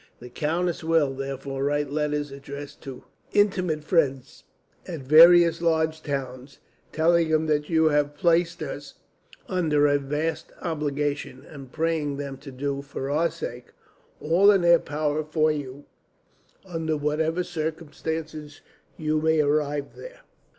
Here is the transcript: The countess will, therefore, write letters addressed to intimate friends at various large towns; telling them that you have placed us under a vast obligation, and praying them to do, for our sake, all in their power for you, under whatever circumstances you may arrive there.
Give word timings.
The 0.19 0.29
countess 0.31 0.83
will, 0.83 1.13
therefore, 1.13 1.63
write 1.63 1.91
letters 1.91 2.31
addressed 2.31 2.81
to 2.81 3.03
intimate 3.33 3.83
friends 3.83 4.45
at 4.87 5.01
various 5.01 5.61
large 5.61 6.01
towns; 6.01 6.57
telling 6.91 7.29
them 7.29 7.45
that 7.45 7.69
you 7.69 7.85
have 7.89 8.17
placed 8.17 8.63
us 8.63 8.95
under 9.47 9.85
a 9.85 9.99
vast 9.99 10.51
obligation, 10.63 11.45
and 11.47 11.71
praying 11.71 12.17
them 12.17 12.37
to 12.37 12.51
do, 12.51 12.81
for 12.81 13.11
our 13.11 13.29
sake, 13.29 13.73
all 14.19 14.49
in 14.49 14.61
their 14.61 14.79
power 14.79 15.23
for 15.23 15.51
you, 15.51 15.85
under 16.65 16.97
whatever 16.97 17.43
circumstances 17.43 18.61
you 18.97 19.21
may 19.21 19.39
arrive 19.39 19.95
there. 19.95 20.21